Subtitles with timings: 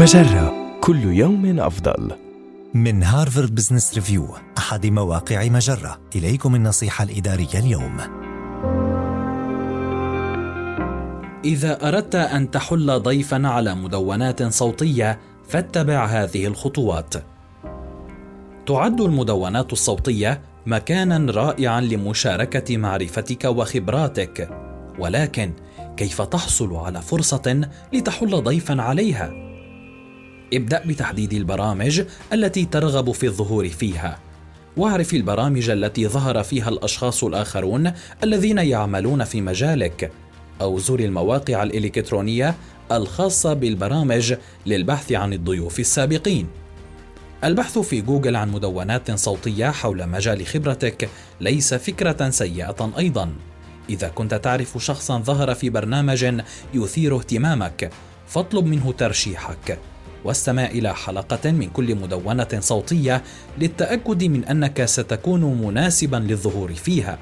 [0.00, 2.12] مجرة كل يوم أفضل.
[2.74, 4.28] من هارفارد بزنس ريفيو
[4.58, 7.96] أحد مواقع مجرة إليكم النصيحة الإدارية اليوم
[11.44, 15.18] إذا أردت أن تحل ضيفا على مدونات صوتية
[15.48, 17.14] فاتبع هذه الخطوات.
[18.66, 24.50] تعد المدونات الصوتية مكانا رائعا لمشاركة معرفتك وخبراتك،
[24.98, 25.52] ولكن
[25.96, 27.60] كيف تحصل على فرصة
[27.92, 29.49] لتحل ضيفا عليها؟
[30.54, 34.18] ابدأ بتحديد البرامج التي ترغب في الظهور فيها.
[34.76, 37.92] واعرف البرامج التي ظهر فيها الأشخاص الآخرون
[38.24, 40.12] الذين يعملون في مجالك
[40.60, 42.54] أو زور المواقع الإلكترونية
[42.92, 44.34] الخاصة بالبرامج
[44.66, 46.46] للبحث عن الضيوف السابقين.
[47.44, 51.08] البحث في جوجل عن مدونات صوتية حول مجال خبرتك
[51.40, 53.32] ليس فكرة سيئة أيضا.
[53.90, 56.42] إذا كنت تعرف شخصا ظهر في برنامج
[56.74, 57.90] يثير اهتمامك
[58.26, 59.78] فاطلب منه ترشيحك.
[60.24, 63.22] واستمع إلى حلقة من كل مدونة صوتية
[63.58, 67.18] للتأكد من أنك ستكون مناسبا للظهور فيها.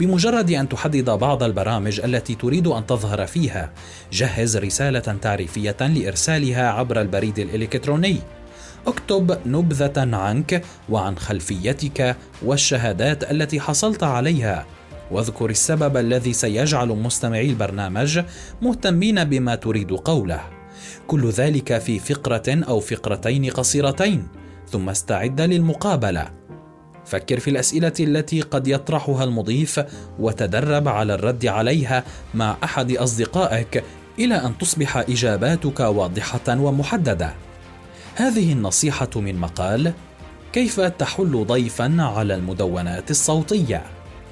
[0.00, 3.70] بمجرد أن تحدد بعض البرامج التي تريد أن تظهر فيها،
[4.12, 8.18] جهز رسالة تعريفية لإرسالها عبر البريد الإلكتروني.
[8.86, 14.66] اكتب نبذة عنك وعن خلفيتك والشهادات التي حصلت عليها
[15.10, 18.20] واذكر السبب الذي سيجعل مستمعي البرنامج
[18.62, 20.53] مهتمين بما تريد قوله
[21.06, 24.28] كل ذلك في فقرة أو فقرتين قصيرتين
[24.70, 26.30] ثم استعد للمقابلة.
[27.06, 29.80] فكر في الأسئلة التي قد يطرحها المضيف
[30.18, 33.84] وتدرب على الرد عليها مع أحد أصدقائك
[34.18, 37.34] إلى أن تصبح إجاباتك واضحة ومحددة.
[38.14, 39.92] هذه النصيحة من مقال
[40.52, 43.82] كيف تحل ضيفا على المدونات الصوتية؟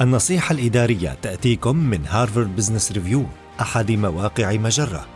[0.00, 3.24] النصيحة الإدارية تأتيكم من هارفارد بزنس ريفيو
[3.60, 5.15] أحد مواقع مجرة.